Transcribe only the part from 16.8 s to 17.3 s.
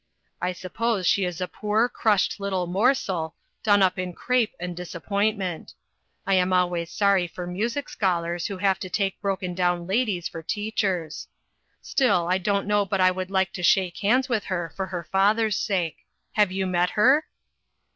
her